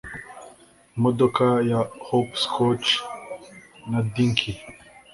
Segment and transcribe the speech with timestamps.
[0.97, 2.87] imodoka ya hopscotch
[3.89, 4.51] na dinky